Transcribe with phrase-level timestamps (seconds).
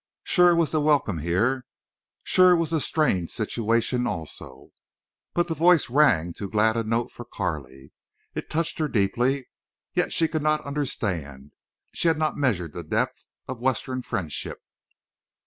[0.23, 1.63] Sure was the welcome here.
[2.23, 4.71] Sure was the strained situation, also,
[5.35, 7.91] but the voice rang too glad a note for Carley.
[8.33, 9.45] It touched her deeply,
[9.93, 11.53] yet she could not understand.
[11.93, 14.63] She had not measured the depth of Western friendship.